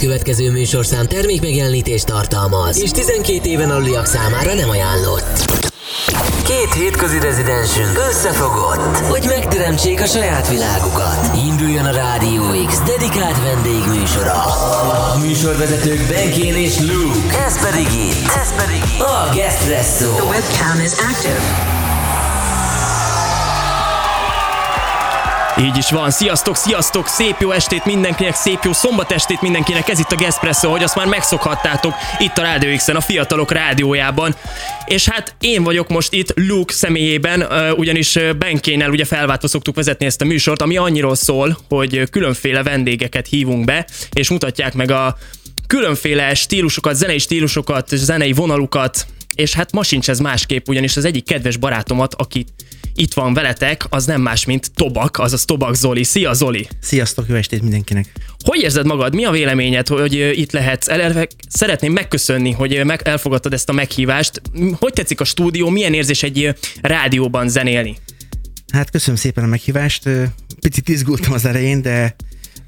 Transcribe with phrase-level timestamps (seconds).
[0.00, 5.60] következő műsorszám termékmegjelenítést tartalmaz, és 12 éven aluliak számára nem ajánlott.
[6.44, 11.36] Két hétközi rezidensünk összefogott, hogy megteremtsék a saját világukat.
[11.46, 14.42] Induljon a Rádió X dedikált vendégműsora.
[15.14, 17.44] A műsorvezetők Benkén és Luke.
[17.44, 18.30] Ez pedig itt.
[18.42, 19.00] Ez pedig itt.
[19.00, 20.10] A Gespresso.
[20.10, 21.79] The webcam is active.
[25.64, 26.10] Így is van.
[26.10, 29.88] Sziasztok, sziasztok, szép jó estét mindenkinek, szép jó szombat estét mindenkinek.
[29.88, 34.34] Ez itt a Gespresso, hogy azt már megszokhattátok itt a Rádió X-en, a Fiatalok Rádiójában.
[34.86, 37.46] És hát én vagyok most itt Luke személyében,
[37.76, 43.26] ugyanis Benkénel ugye felváltva szoktuk vezetni ezt a műsort, ami annyiról szól, hogy különféle vendégeket
[43.26, 45.16] hívunk be, és mutatják meg a
[45.66, 51.24] különféle stílusokat, zenei stílusokat, zenei vonalukat, és hát ma sincs ez másképp, ugyanis az egyik
[51.24, 52.46] kedves barátomat, aki
[52.94, 56.04] itt van veletek, az nem más, mint Tobak, azaz Tobak Zoli.
[56.04, 56.68] Szia Zoli!
[56.80, 58.12] Sziasztok, jó estét mindenkinek!
[58.44, 59.14] Hogy érzed magad?
[59.14, 60.88] Mi a véleményed, hogy itt lehetsz?
[60.88, 64.42] Eleve szeretném megköszönni, hogy meg elfogadtad ezt a meghívást.
[64.78, 65.68] Hogy tetszik a stúdió?
[65.68, 67.96] Milyen érzés egy rádióban zenélni?
[68.72, 70.08] Hát köszönöm szépen a meghívást.
[70.60, 72.16] Picit izgultam az elején, de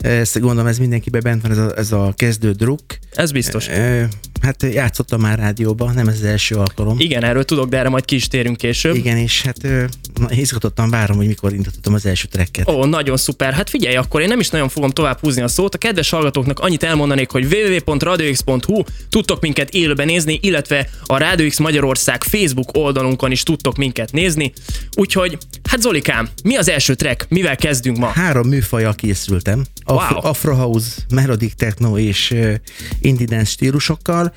[0.01, 2.83] ezt gondolom ez mindenkiben bent van ez a, ez a kezdő druk.
[3.15, 3.69] Ez biztos.
[4.43, 7.01] Hát játszottam már rádióba, nem ez az első alkalom.
[7.01, 8.95] Igen, erről tudok, de erre majd ki is térünk később.
[8.95, 9.59] Igen, és hát
[10.29, 12.69] izgatottan várom, hogy mikor indítottam az első trekket.
[12.69, 13.53] Ó, nagyon szuper.
[13.53, 15.75] Hát figyelj, akkor én nem is nagyon fogom tovább húzni a szót.
[15.75, 21.59] A kedves hallgatóknak annyit elmondanék, hogy www.radiox.hu tudtok minket élőben nézni, illetve a Radio X
[21.59, 24.53] Magyarország Facebook oldalunkon is tudtok minket nézni.
[24.97, 27.27] Úgyhogy, hát Zolikám, mi az első track?
[27.29, 28.07] Mivel kezdünk ma?
[28.07, 29.65] Három műfajjal készültem.
[29.85, 30.27] Afro, wow.
[30.27, 32.55] Afro House, Melodic Techno és uh,
[33.01, 34.32] Indie Dance stílusokkal.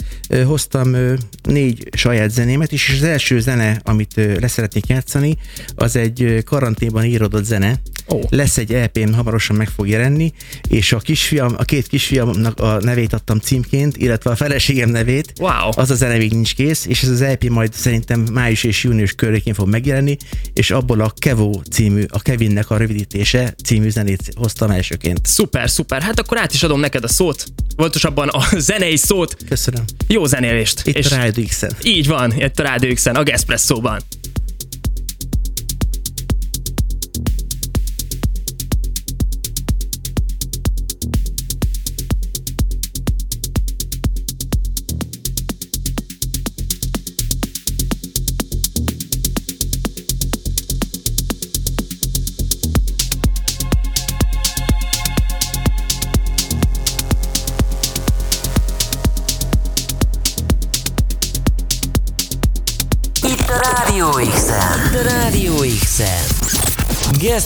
[0.46, 0.96] Hoztam
[1.44, 5.38] négy saját zenémet és az első zene, amit leszeretnék játszani,
[5.76, 7.80] az egy karanténban írodott zene.
[8.08, 8.24] Oh.
[8.30, 10.34] Lesz egy EP-m, hamarosan meg fog jelenni,
[10.70, 15.34] és a kisfiam, a két kisfiamnak a nevét adtam címként, illetve a feleségem nevét.
[15.40, 15.70] Wow.
[15.76, 19.14] Az a zene még nincs kész, és ez az EP majd szerintem május és június
[19.14, 20.18] környékén fog megjelenni,
[20.54, 25.26] és abból a Kevo című, a Kevinnek a rövidítése című zenét hoztam elsőként.
[25.26, 26.02] Szuper, szuper.
[26.02, 27.46] Hát akkor át is adom neked a szót,
[27.76, 29.36] pontosabban a zenei szót.
[29.50, 29.84] Köszönöm.
[30.08, 30.88] Jó zenélést.
[30.88, 31.72] Itt és a Rádió X-en.
[31.84, 34.02] Így van, itt a Rádió X-en, a Gespresso-ban.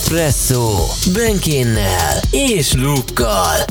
[0.10, 3.66] Gespresso, Benkénnel és Lukkal.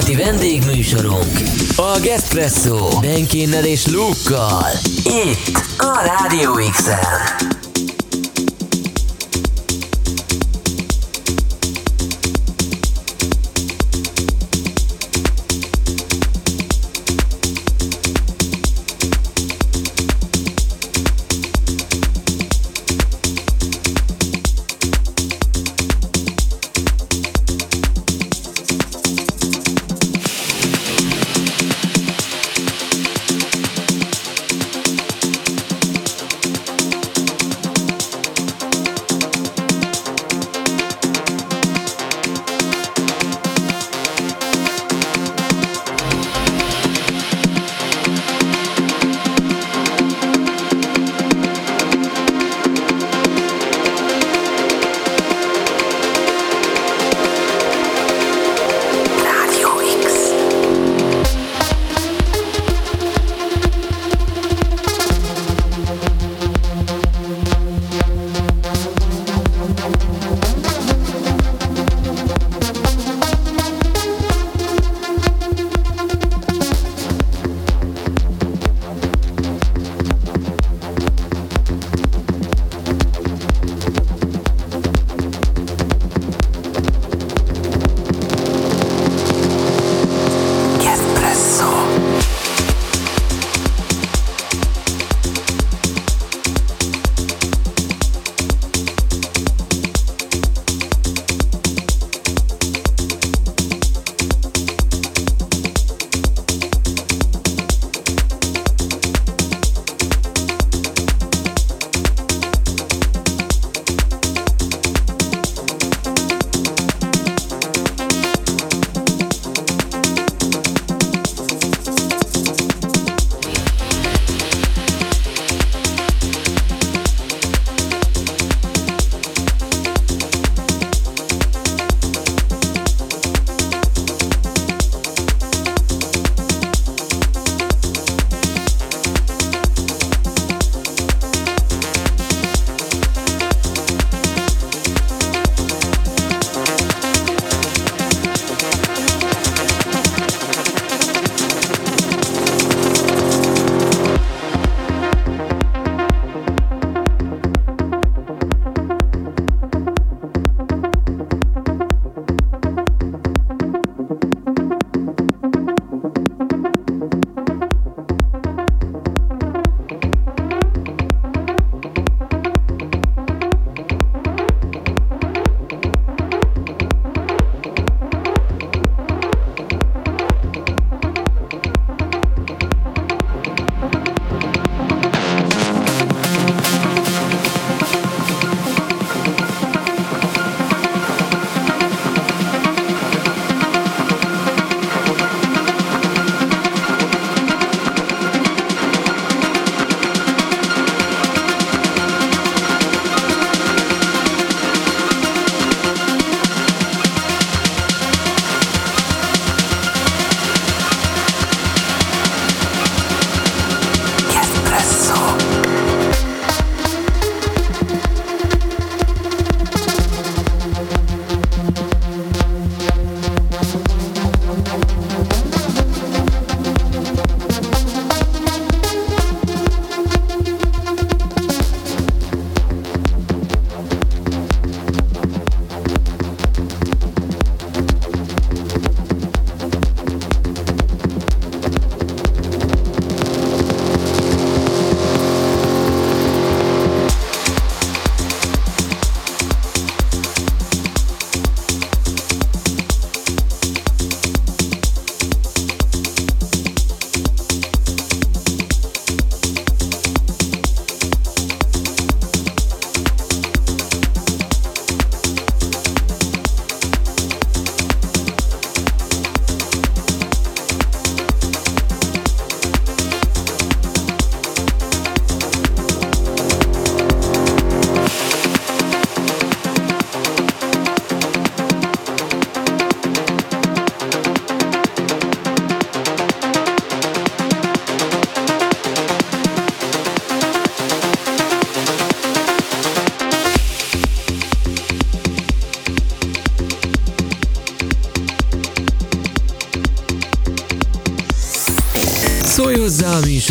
[0.00, 1.32] Szombati vendégműsorunk.
[1.76, 4.66] A Gespresso Benkénnel és Lukkal.
[5.04, 6.98] Itt a Rádió X-en.
[7.00, 7.49] Szólj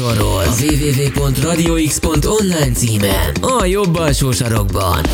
[0.09, 5.05] műsorról a www.radiox.online címen a jobb alsó sarokban.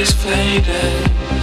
[0.00, 1.39] is faded.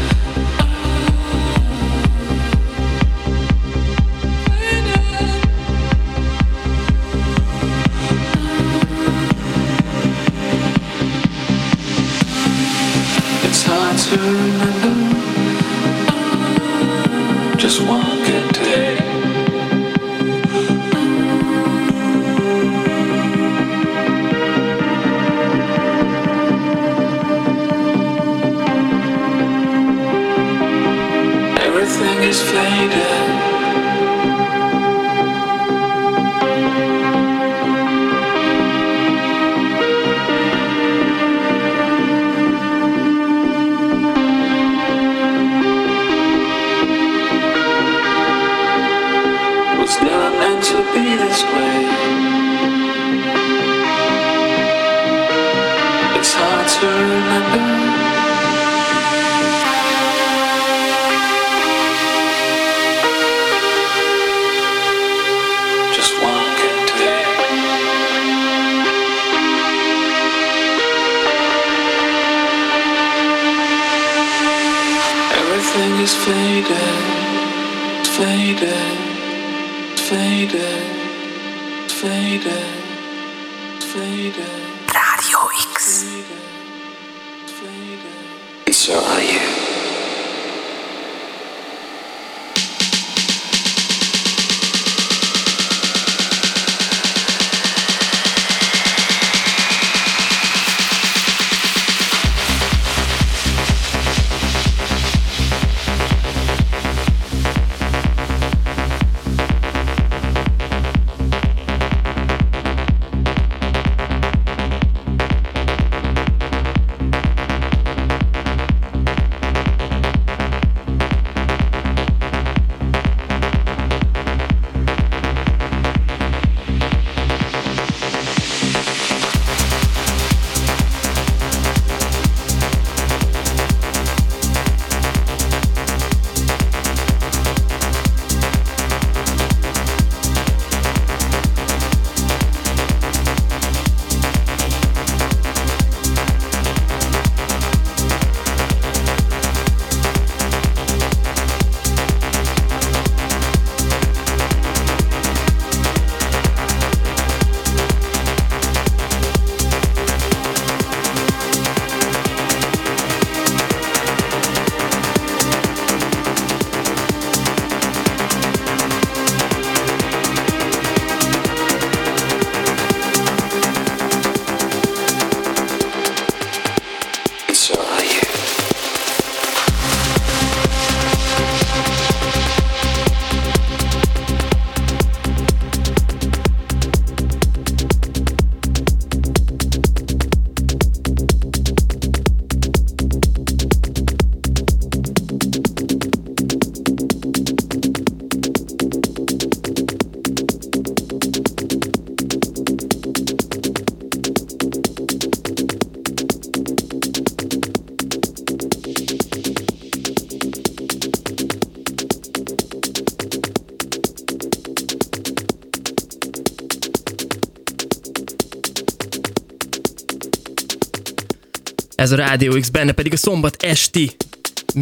[221.98, 224.16] Ez a Rádió X, benne pedig a szombat esti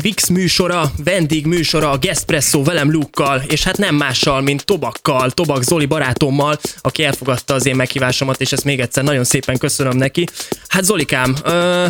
[0.01, 5.63] Vix műsora, vendég műsora, a Gespresso velem Lukkal, és hát nem mással, mint Tobakkal, Tobak
[5.63, 10.25] Zoli barátommal, aki elfogadta az én meghívásomat, és ezt még egyszer nagyon szépen köszönöm neki.
[10.67, 11.88] Hát Zolikám, ö,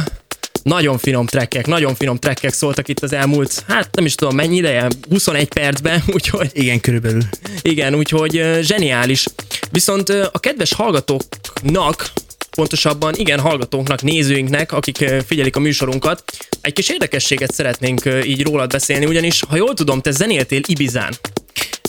[0.64, 4.56] nagyon finom trekkek, nagyon finom trekkek szóltak itt az elmúlt, hát nem is tudom mennyi
[4.56, 6.50] ideje, 21 percben, úgyhogy...
[6.54, 7.24] Igen, körülbelül.
[7.62, 9.26] Igen, úgyhogy zseniális.
[9.72, 12.12] Viszont a kedves hallgatóknak
[12.56, 16.24] pontosabban igen hallgatóknak, nézőinknek, akik figyelik a műsorunkat,
[16.62, 21.13] egy kis érdekességet szeretnénk így rólad beszélni, ugyanis, ha jól tudom, te zenéltél Ibizán.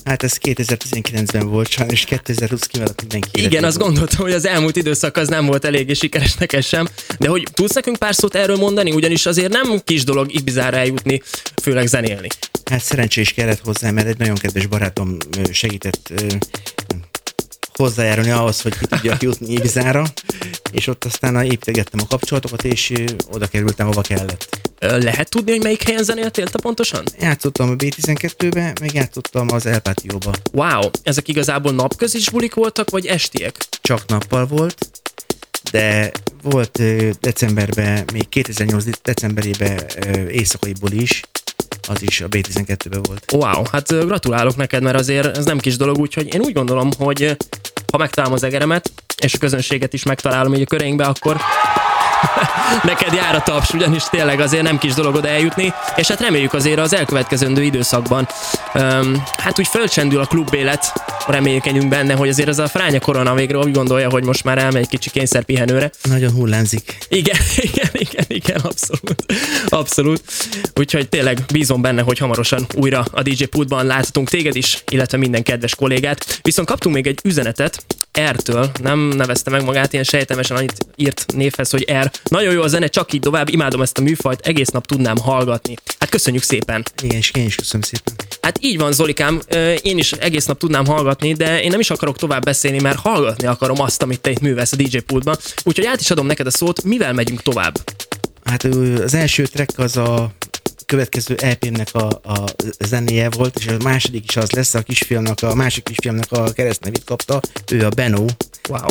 [0.04, 5.16] Hát ez 2019-ben volt, sajnos 2020 kivel mindenki Igen, azt gondoltam, hogy az elmúlt időszak
[5.16, 8.90] az nem volt eléggé sikeres neked sem, de hogy tudsz nekünk pár szót erről mondani,
[8.90, 11.22] ugyanis azért nem kis dolog Ibizára eljutni,
[11.62, 12.28] főleg zenélni.
[12.70, 15.16] Hát szerencsés kellett hozzá, mert egy nagyon kedves barátom
[15.52, 16.12] segített
[17.76, 20.04] hozzájárulni ahhoz, hogy ki tudjak jutni Ibizára,
[20.72, 22.92] és ott aztán építettem a kapcsolatokat, és
[23.30, 24.64] oda kerültem, hova kellett.
[24.78, 27.04] Lehet tudni, hogy melyik helyen zenéltél te pontosan?
[27.18, 30.32] Játszottam a B12-be, meg játszottam az El Patio-ba.
[30.52, 33.56] Wow, ezek igazából napközis bulik voltak, vagy estiek?
[33.80, 34.86] Csak nappal volt,
[35.70, 36.10] de
[36.42, 36.82] volt
[37.20, 39.86] decemberben, még 2008 decemberében
[40.30, 41.22] éjszakai buli is,
[41.88, 43.32] az is a B12-ben volt.
[43.32, 47.36] Wow, hát gratulálok neked, mert azért ez nem kis dolog, úgyhogy én úgy gondolom, hogy
[47.92, 48.90] ha megtalálom az egeremet,
[49.22, 51.36] és a közönséget is megtalálom így a köreinkbe, akkor
[52.82, 56.52] neked jár a taps, ugyanis tényleg azért nem kis dolog oda eljutni, és hát reméljük
[56.52, 58.28] azért az elkövetkezendő időszakban.
[58.74, 60.92] Um, hát úgy fölcsendül a klubélet,
[61.26, 64.82] reménykedjünk benne, hogy azért ez a fránya korona végre úgy gondolja, hogy most már elmegy
[64.82, 65.90] egy kicsi kényszerpihenőre.
[66.02, 66.98] Nagyon hullámzik.
[67.08, 67.36] Igen,
[67.72, 69.24] igen, igen, igen, abszolút.
[69.68, 70.22] Abszolút.
[70.74, 75.42] Úgyhogy tényleg bízom benne, hogy hamarosan újra a DJ Pultban láthatunk téged is, illetve minden
[75.42, 76.38] kedves kollégát.
[76.42, 77.84] Viszont kaptunk még egy üzenetet
[78.20, 82.10] R-től, nem nevezte meg magát, ilyen sejtemesen annyit írt névhez, hogy R.
[82.28, 85.74] Nagyon jó a zene, csak így tovább, imádom ezt a műfajt, egész nap tudnám hallgatni.
[85.98, 86.84] Hát köszönjük szépen.
[87.02, 88.14] Igen, és én is köszönöm szépen.
[88.40, 89.40] Hát így van, Zolikám,
[89.82, 93.46] én is egész nap tudnám hallgatni, de én nem is akarok tovább beszélni, mert hallgatni
[93.46, 95.36] akarom azt, amit te itt művelsz a DJ pultban.
[95.64, 97.78] Úgyhogy át is adom neked a szót, mivel megyünk tovább?
[98.44, 100.30] Hát az első track az a
[100.86, 102.44] következő EP-nek a, a
[102.78, 107.04] zenéje volt, és a második is az lesz, a kisfilmnek, a másik kisfilmnek a keresztnevét
[107.04, 107.40] kapta,
[107.72, 108.26] ő a Benó.
[108.68, 108.86] Wow.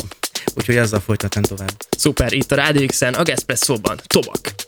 [0.54, 1.72] Úgyhogy azzal folytatom tovább.
[1.96, 4.00] Szuper, itt a Rádió X-en, a Gespresso-ban.
[4.06, 4.65] Tobak.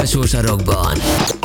[0.00, 1.39] Alsó sarokban.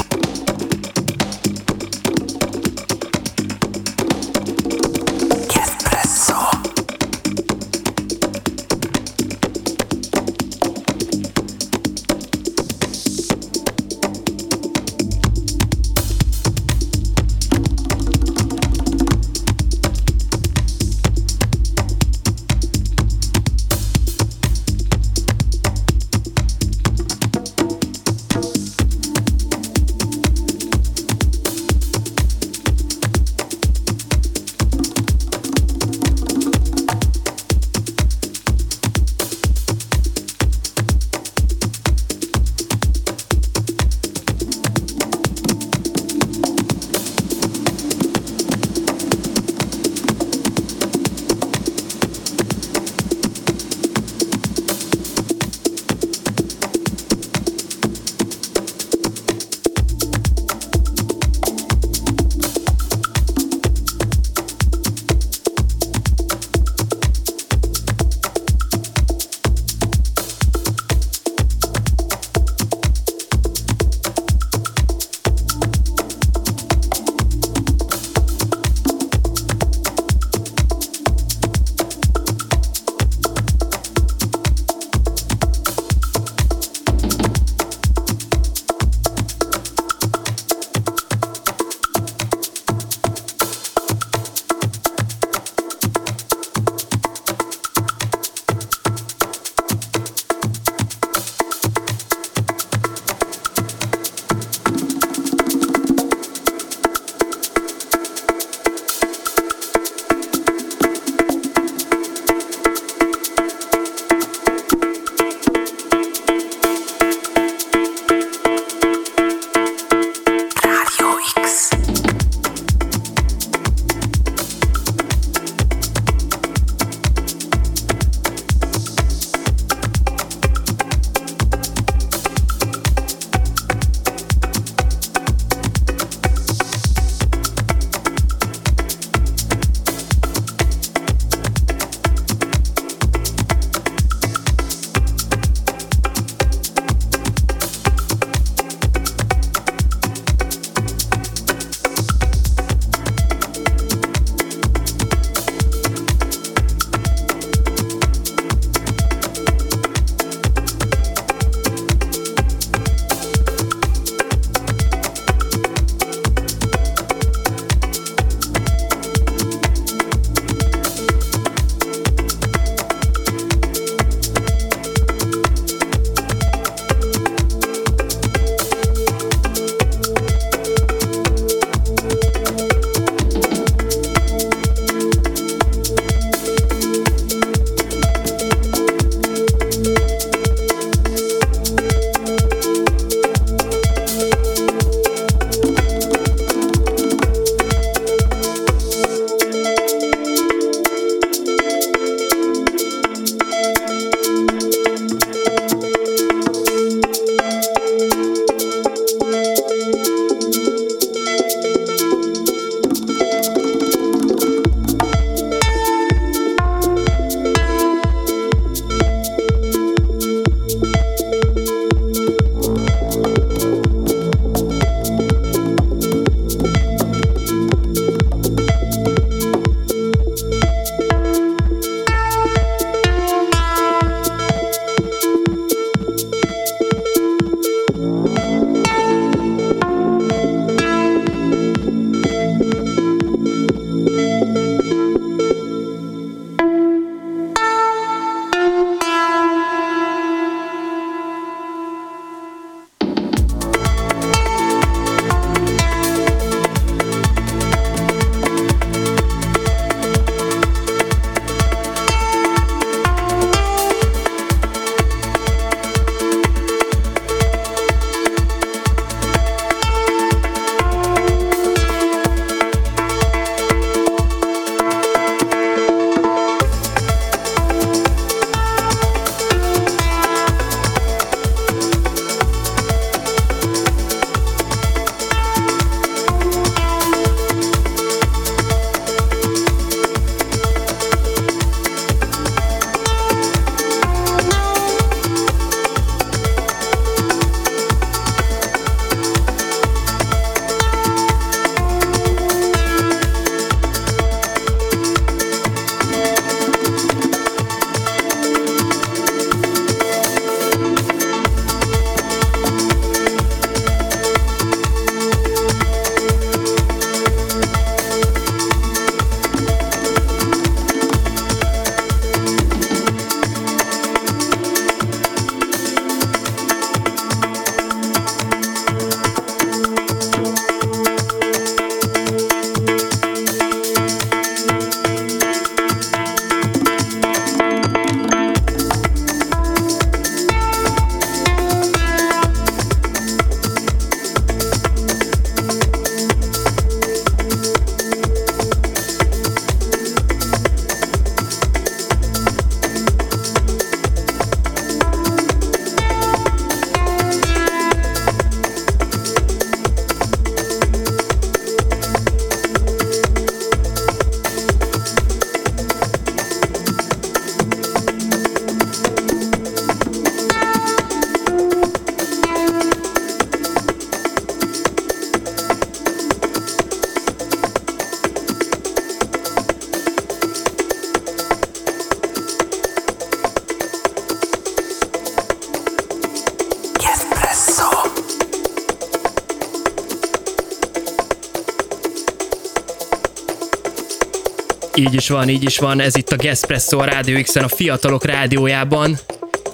[395.26, 399.20] Is van, így is van, ez itt a Gespresso a Rádió X-en, a Fiatalok Rádiójában.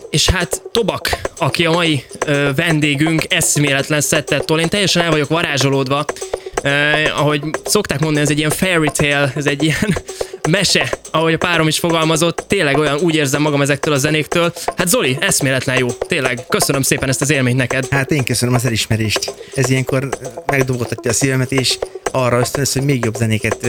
[0.10, 6.06] És hát Tobak, aki a mai ö, vendégünk, eszméletlen szettettől, én teljesen el vagyok varázsolódva.
[6.62, 9.98] Eh, ahogy szokták mondani, ez egy ilyen fairy tale, ez egy ilyen
[10.50, 14.54] mese, ahogy a párom is fogalmazott, tényleg olyan úgy érzem magam ezektől a zenéktől.
[14.78, 16.46] Hát Zoli, eszméletlen jó, tényleg.
[16.48, 17.88] Köszönöm szépen ezt az élményt neked.
[17.90, 19.34] Hát én köszönöm az elismerést.
[19.56, 20.10] Ez ilyenkor
[20.46, 21.78] megdobogtatja a szívemet, és
[22.12, 23.68] arra ösztönöz, hogy még jobb zenéket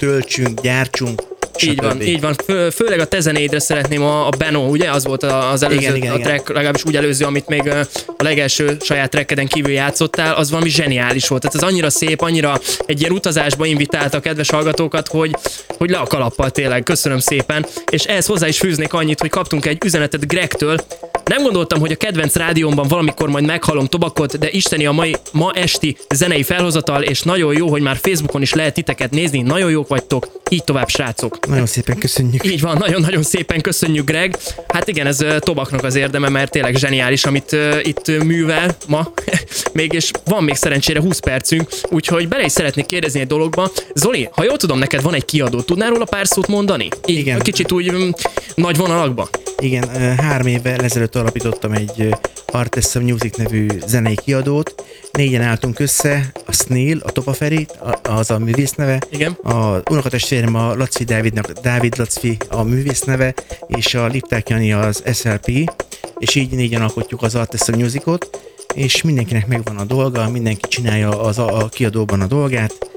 [0.00, 1.22] töltsünk, gyártsunk,
[1.62, 2.34] így van, így van.
[2.44, 4.90] Fő, főleg a te zenédre szeretném a, a Beno, ugye?
[4.90, 6.54] Az volt az előző igen, igen, a track, igen.
[6.54, 7.68] legalábbis úgy előző, amit még
[8.16, 11.42] a legelső saját trackeden kívül játszottál, az valami zseniális volt.
[11.42, 15.36] Tehát ez annyira szép, annyira egy ilyen utazásba invitálta a kedves hallgatókat, hogy,
[15.78, 16.82] hogy le a kalappal tényleg.
[16.82, 17.66] Köszönöm szépen.
[17.90, 20.76] És ehhez hozzá is fűznék annyit, hogy kaptunk egy üzenetet Gregtől,
[21.24, 25.52] nem gondoltam, hogy a kedvenc rádiómban valamikor majd meghalom tobakot, de isteni a mai, ma
[25.52, 29.88] esti zenei felhozatal, és nagyon jó, hogy már Facebookon is lehet titeket nézni, nagyon jók
[29.88, 31.46] vagytok, így tovább srácok.
[31.46, 32.44] Nagyon szépen köszönjük.
[32.44, 34.36] Így van, nagyon-nagyon szépen köszönjük Greg.
[34.68, 39.12] Hát igen, ez Tobaknak az érdeme, mert tényleg zseniális, amit uh, itt művel ma.
[39.72, 43.70] Mégis van még szerencsére 20 percünk, úgyhogy bele is szeretnék kérdezni egy dologba.
[43.94, 46.88] Zoli, ha jól tudom, neked van egy kiadó, tudnál róla pár szót mondani?
[47.06, 47.38] Így, igen.
[47.38, 48.14] Kicsit úgy um,
[48.54, 49.28] nagy vonalakba.
[49.60, 52.14] Igen, három évvel ezelőtt alapítottam egy
[52.46, 54.84] Artessa Music nevű zenei kiadót.
[55.12, 57.66] Négyen álltunk össze, a Snail, a Topa Feri,
[58.02, 59.32] az a művész neve, Igen.
[59.32, 63.34] a unokatestvérem a Laci Dávidnak, Dávid Laci a művész neve,
[63.66, 65.70] és a Lipták Jani az SLP,
[66.18, 68.40] és így négyen alkotjuk az Artessa Musicot,
[68.74, 72.89] és mindenkinek megvan a dolga, mindenki csinálja az a, a kiadóban a dolgát,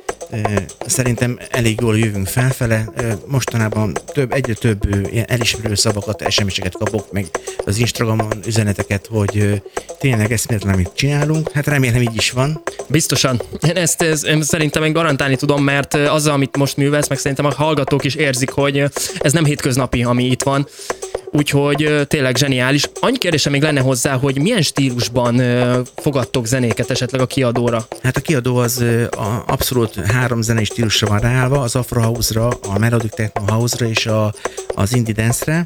[0.86, 2.86] Szerintem elég jól jövünk felfele.
[3.28, 7.26] Mostanában több, egyre több ilyen elismerő szavakat, SMS-eket kapok, meg
[7.66, 9.62] az Instagramon üzeneteket, hogy
[10.00, 11.52] tényleg eszméletlen, amit csinálunk.
[11.52, 12.62] Hát remélem így is van.
[12.88, 13.42] Biztosan.
[13.68, 17.54] Én ezt, ezt szerintem én garantálni tudom, mert az, amit most művelsz, meg szerintem a
[17.54, 18.84] hallgatók is érzik, hogy
[19.20, 20.68] ez nem hétköznapi, ami itt van.
[21.36, 22.90] Úgyhogy tényleg zseniális.
[23.00, 25.42] Annyi kérdése még lenne hozzá, hogy milyen stílusban
[25.96, 27.88] fogadtok zenéket esetleg a kiadóra?
[28.04, 32.78] Hát a kiadó az a abszolút három zenei stílusra van ráállva, az Afro House-ra, a
[32.80, 34.34] Melodic Techno House-ra és a,
[34.68, 35.64] az Indie Dance-re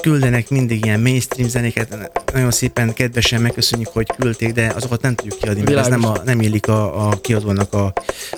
[0.00, 5.38] küldenek mindig ilyen mainstream zenéket, nagyon szépen kedvesen megköszönjük, hogy küldték, de azokat nem tudjuk
[5.38, 7.92] kiadni, mert ez nem, a, nem illik a, a kiadónak a,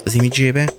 [0.05, 0.73] az imidzsébe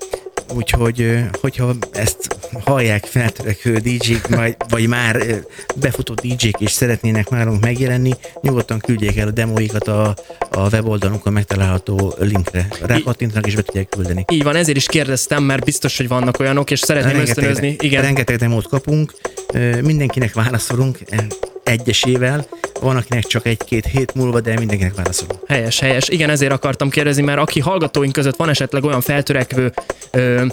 [0.53, 5.43] úgyhogy hogyha ezt hallják feltörekvő DJ-k, vagy, vagy már
[5.75, 10.15] befutó DJ-k és szeretnének nálunk megjelenni, nyugodtan küldjék el a demóikat a,
[10.51, 12.67] a weboldalunkon megtalálható linkre.
[12.81, 14.25] Rákattintanak és be tudják küldeni.
[14.31, 17.75] Így van, ezért is kérdeztem, mert biztos, hogy vannak olyanok, és szeretném rengeteg, ösztönözni.
[17.79, 18.01] Igen.
[18.01, 19.13] Rengeteg demót kapunk,
[19.81, 20.99] mindenkinek válaszolunk,
[21.65, 22.47] egyesével,
[22.81, 25.39] van akinek csak egy-két hét múlva, de mindenkinek válaszolunk.
[25.47, 26.09] Helyes, helyes.
[26.09, 29.73] Igen, ezért akartam kérdezni, mert aki hallgatóink között van esetleg olyan feltörekvő
[30.11, 30.45] ö,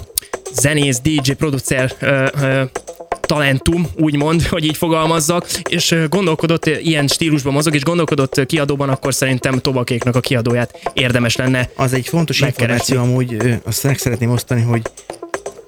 [0.52, 2.62] zenész, DJ, producer ö, ö,
[3.20, 9.58] talentum, úgymond, hogy így fogalmazzak, és gondolkodott ilyen stílusban mozog, és gondolkodott kiadóban, akkor szerintem
[9.58, 14.82] Tobakéknak a kiadóját érdemes lenne Az egy fontos információ amúgy, azt meg szeretném osztani, hogy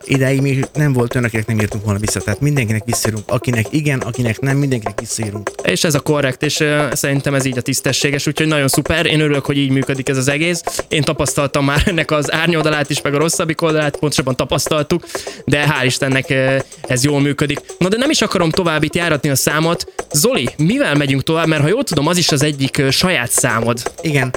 [0.06, 2.20] Idáig még nem volt olyan, akinek nem írtunk volna vissza.
[2.20, 3.24] Tehát mindenkinek visszaírunk.
[3.26, 5.50] Akinek igen, akinek nem, mindenkinek visszaírunk.
[5.62, 9.06] És ez a korrekt, és uh, szerintem ez így a tisztességes, úgyhogy nagyon szuper.
[9.06, 10.62] Én örülök, hogy így működik ez az egész.
[10.88, 15.06] Én tapasztaltam már ennek az árnyoldalát is, meg a rosszabbik oldalát, pontosabban tapasztaltuk,
[15.44, 16.56] de hál' Istennek uh,
[16.88, 17.60] ez jól működik.
[17.78, 19.92] Na de nem is akarom tovább itt járatni a számot.
[20.12, 21.46] Zoli, mivel megyünk tovább?
[21.46, 23.92] Mert ha jól tudom, az is az egyik uh, saját számod.
[24.02, 24.34] Igen,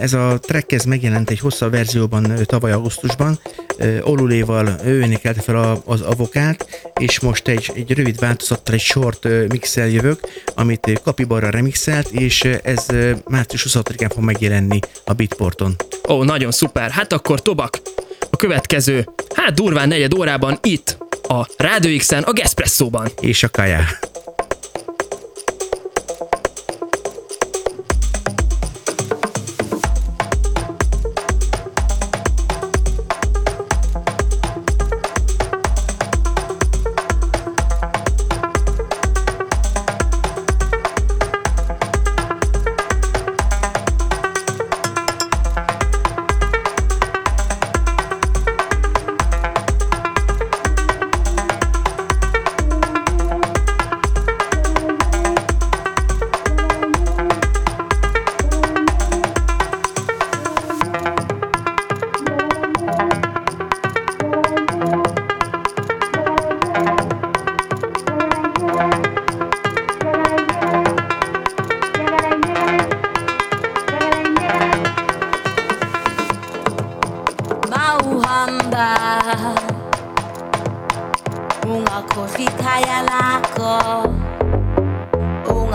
[0.00, 3.38] ez a track ez megjelent egy hosszabb verzióban tavaly augusztusban.
[4.02, 6.66] Oluléval ő énekelte fel az avokált,
[7.00, 10.18] és most egy, egy rövid változattal, egy short mixel jövök,
[10.54, 12.86] amit Kapibara remixelt, és ez
[13.28, 15.76] március 26-án fog megjelenni a Beatporton.
[16.08, 16.90] Ó, nagyon szuper.
[16.90, 17.80] Hát akkor Tobak,
[18.30, 20.96] a következő, hát durván negyed órában itt,
[21.28, 23.08] a Rádió X-en, a Gespresso-ban.
[23.20, 23.86] És a Kajá.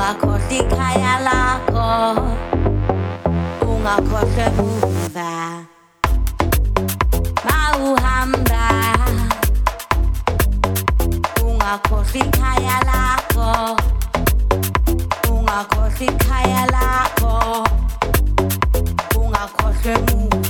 [0.09, 1.89] ungakhoslikhaya lakho
[3.61, 5.31] ungakhohle buva
[7.45, 8.65] mawuhamba
[11.45, 13.77] ungakhohlikhaya lakho
[15.29, 17.35] ungakhohlikhaya lakho
[19.15, 20.48] ungakhohle buva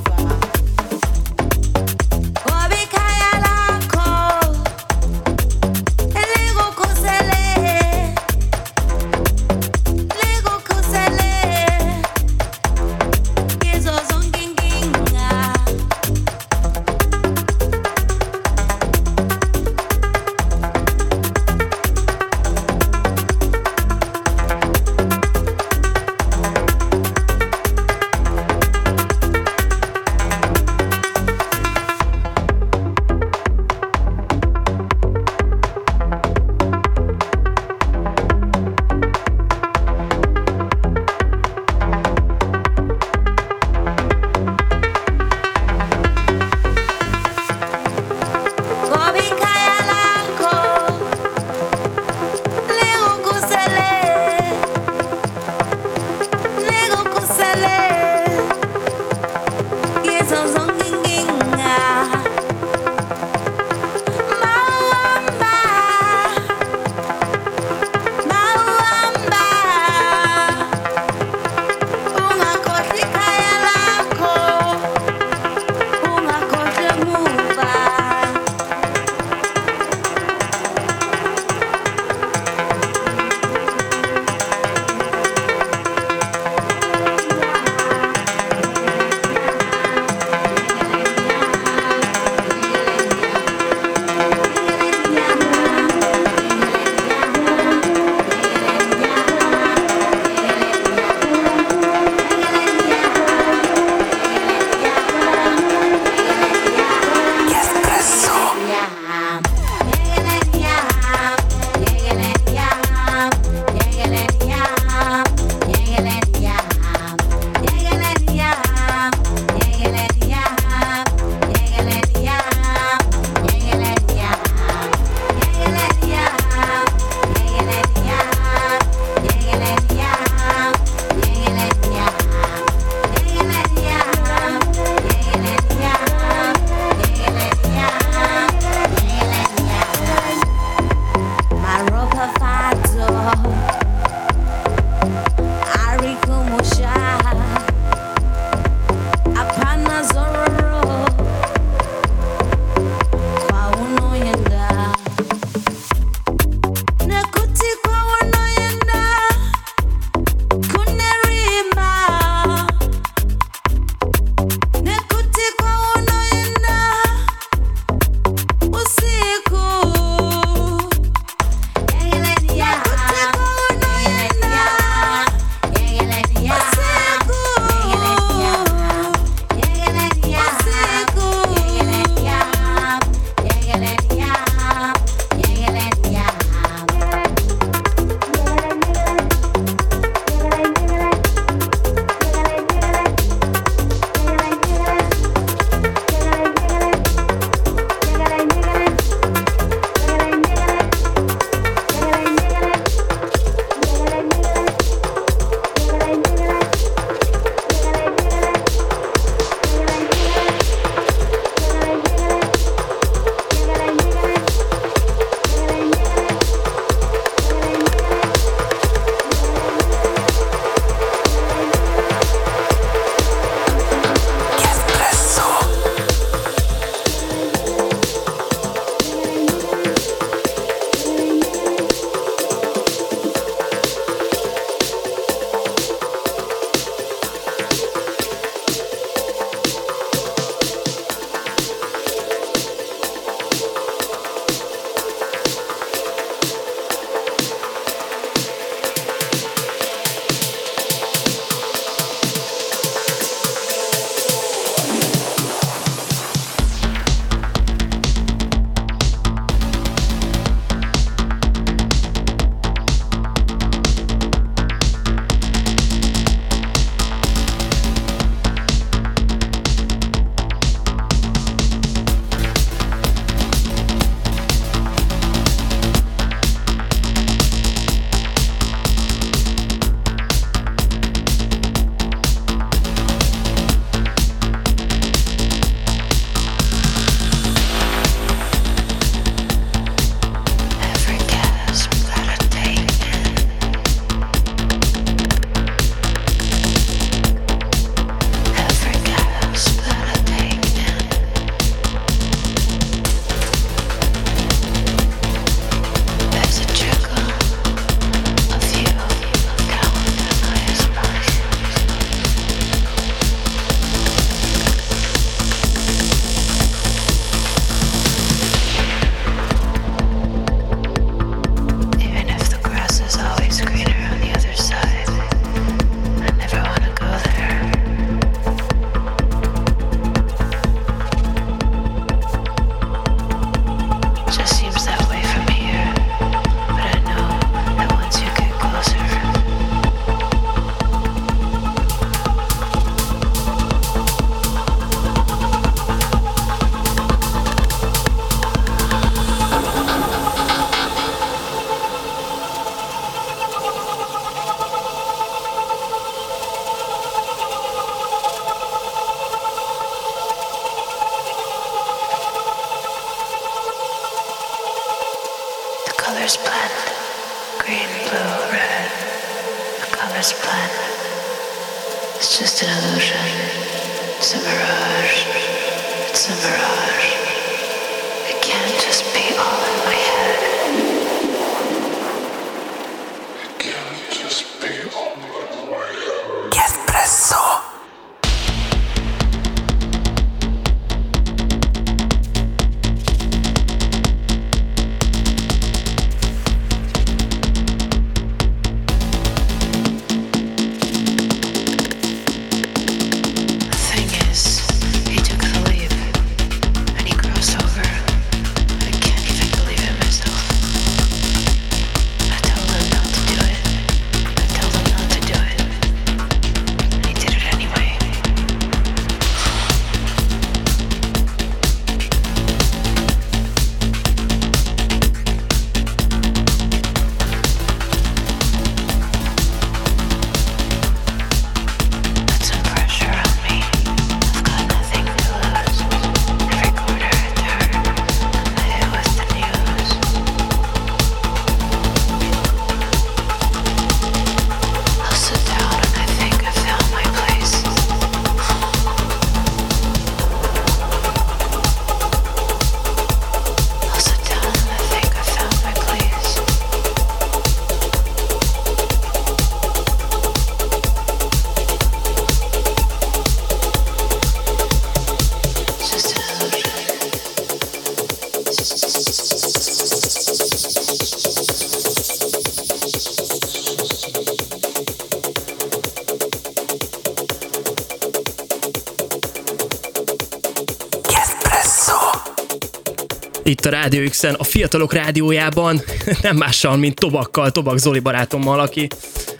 [483.69, 485.81] a Rádió x a fiatalok rádiójában,
[486.21, 488.87] nem mással, mint Tobakkal, Tobak Zoli barátommal, aki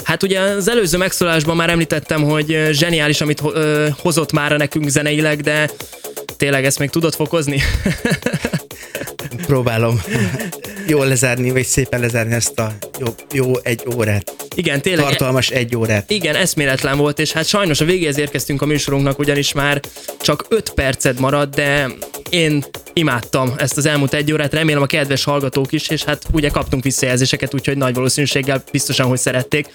[0.04, 3.44] Hát ugye az előző megszólásban már említettem, hogy zseniális, amit
[4.02, 5.70] hozott már nekünk zeneileg, de
[6.38, 7.62] tényleg ezt még tudod fokozni?
[9.48, 10.02] Próbálom
[10.88, 14.36] jól lezárni, vagy szépen lezárni ezt a jó, jó egy órát.
[14.56, 15.06] Igen, tényleg.
[15.06, 16.10] Tartalmas egy órát.
[16.12, 19.82] Igen, eszméletlen volt, és hát sajnos a végéhez érkeztünk a műsorunknak, ugyanis már
[20.22, 21.88] csak 5 perced maradt, de
[22.30, 22.66] én
[23.00, 26.84] imádtam ezt az elmúlt egy órát, remélem a kedves hallgatók is, és hát ugye kaptunk
[26.84, 29.70] visszajelzéseket, úgyhogy nagy valószínűséggel biztosan, hogy szerették.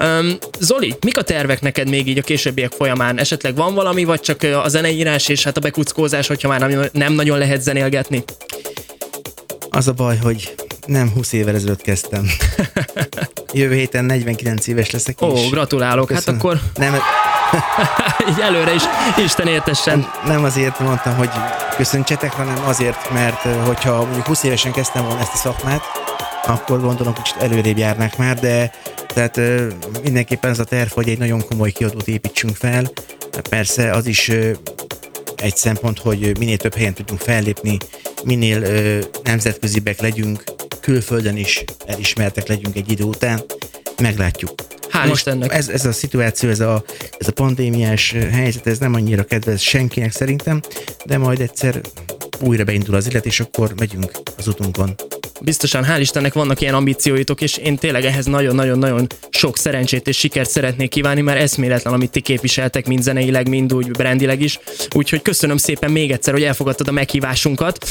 [0.00, 3.18] Um, Zoli, mik a tervek neked még így a későbbiek folyamán?
[3.18, 7.12] Esetleg van valami, vagy csak a zeneírás és hát a bekuckózás, hogyha már nem, nem
[7.12, 8.24] nagyon lehet zenélgetni?
[9.70, 10.54] Az a baj, hogy
[10.86, 12.26] nem 20 évvel ezelőtt kezdtem.
[13.52, 15.50] Jövő héten 49 éves leszek Ó, is.
[15.50, 16.40] gratulálok, hát Köszönöm.
[16.40, 16.94] akkor Nem,
[18.30, 18.82] így előre is
[19.24, 20.10] Isten értessen.
[20.24, 21.30] nem azért mondtam, hogy
[21.76, 25.82] köszöntsetek, hanem azért, mert hogyha mondjuk 20 évesen kezdtem volna ezt a szakmát,
[26.46, 28.72] akkor gondolom kicsit előrébb járnák már, de
[29.14, 29.40] tehát
[30.02, 32.90] mindenképpen ez a terv, hogy egy nagyon komoly kiadót építsünk fel.
[33.50, 34.30] Persze az is
[35.36, 37.78] egy szempont, hogy minél több helyen tudjunk fellépni,
[38.24, 40.44] minél ö, nemzetközibbek legyünk,
[40.80, 43.42] külföldön is elismertek legyünk egy idő után,
[44.02, 44.50] meglátjuk.
[44.90, 45.52] Hál' Most Istennek.
[45.52, 46.84] Ez, ez a szituáció, ez a,
[47.18, 50.60] ez a pandémiás helyzet, ez nem annyira kedvez senkinek szerintem,
[51.04, 51.80] de majd egyszer
[52.40, 54.94] újra beindul az élet, és akkor megyünk az utunkon.
[55.40, 60.50] Biztosan, hál' Istennek vannak ilyen ambícióitok, és én tényleg ehhez nagyon-nagyon-nagyon sok szerencsét és sikert
[60.50, 64.58] szeretnék kívánni, mert eszméletlen, amit ti képviseltek, mind zeneileg, mind úgy brandileg is.
[64.94, 67.86] Úgyhogy köszönöm szépen még egyszer, hogy elfogadtad a meghívásunkat.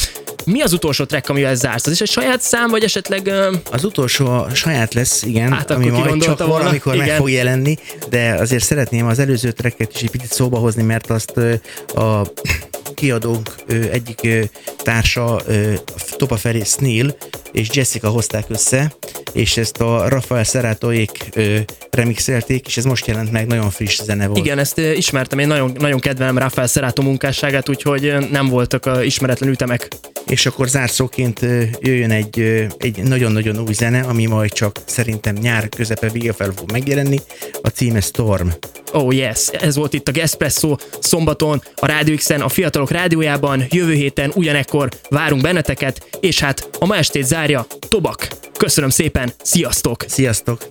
[0.45, 1.85] Mi az utolsó track, amivel zársz?
[1.85, 3.27] Az is egy saját szám, vagy esetleg...
[3.27, 6.53] ö, Az utolsó a saját lesz, igen, Hát ami majd csak volna?
[6.53, 7.17] valamikor meg Igen.
[7.17, 7.77] fog jelenni,
[8.09, 11.53] de azért szeretném az előző tracket is egy picit szóba hozni, mert azt ö,
[12.01, 12.21] a
[12.95, 13.55] kiadónk
[13.91, 15.41] egyik társa,
[16.17, 17.15] Topa felé Snail
[17.51, 18.95] és Jessica hozták össze,
[19.33, 21.57] és ezt a Rafael Szerátóék ö,
[21.89, 24.39] remixelték, és ez most jelent meg, nagyon friss zene volt.
[24.39, 29.49] Igen, ezt ismertem, én nagyon, nagyon kedvelem Rafael Szerátó munkásságát, úgyhogy nem voltak a ismeretlen
[29.49, 29.87] ütemek.
[30.27, 31.39] És akkor zárszóként
[31.79, 36.71] jöjjön egy, egy nagyon-nagyon új zene, ami majd csak szerintem nyár közepe vége fel fog
[36.71, 37.19] megjelenni.
[37.61, 38.47] A címe Storm.
[38.91, 43.63] Oh yes, ez volt itt a Gespresso szombaton a Rádió X-en, a Fiatalok Rádiójában.
[43.69, 48.27] Jövő héten ugyanekkor várunk benneteket, és hát a ma estét zárja Tobak.
[48.57, 50.03] Köszönöm szépen, sziasztok!
[50.07, 50.67] Sziasztok!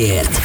[0.00, 0.40] Óra véget ért.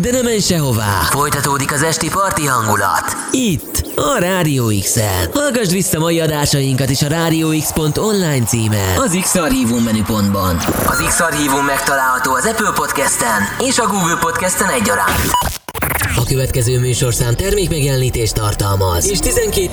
[0.00, 1.00] De nem menj sehová.
[1.10, 3.16] Folytatódik az esti parti hangulat.
[3.30, 5.30] Itt, a Rádió X-en.
[5.32, 8.96] Hallgassd vissza mai adásainkat is a rádióx.online címen.
[8.98, 10.56] Az X-Archívum menüpontban.
[10.86, 15.30] Az X-Archívum megtalálható az Apple Podcast-en és a Google Podcast-en egyaránt.
[16.16, 19.68] A következő műsorszám termékmegjelenítést tartalmaz, és 12